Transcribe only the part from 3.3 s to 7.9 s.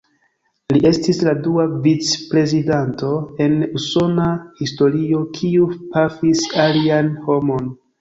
en Usona historio kiu pafis alian homon.